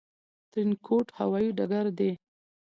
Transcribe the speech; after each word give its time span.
ترينکوټ 0.51 1.07
هوايي 1.19 1.49
ډګر 1.57 1.85
دى 1.97 2.11